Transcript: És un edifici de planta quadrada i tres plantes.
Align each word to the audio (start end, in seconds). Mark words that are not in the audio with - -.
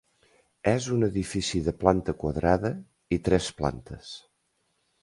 És 0.71 0.87
un 0.95 1.07
edifici 1.07 1.61
de 1.67 1.75
planta 1.83 2.17
quadrada 2.25 2.73
i 3.19 3.21
tres 3.29 3.53
plantes. 3.63 4.13